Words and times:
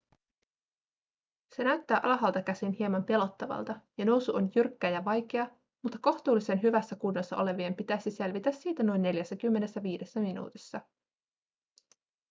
se 1.55 1.63
näyttää 1.63 1.99
alhaalta 2.03 2.41
käsin 2.41 2.71
hieman 2.71 3.03
pelottavalta 3.03 3.79
ja 3.97 4.05
nousu 4.05 4.35
on 4.35 4.51
jyrkkä 4.55 4.89
ja 4.89 5.05
vaikea 5.05 5.49
mutta 5.81 5.97
kohtuullisen 6.01 6.61
hyvässä 6.61 6.95
kunnossa 6.95 7.37
olevien 7.37 7.75
pitäisi 7.75 8.11
selvitä 8.11 8.51
siitä 8.51 8.83
noin 8.83 9.01
45 9.01 10.19
minuutissa 10.19 10.81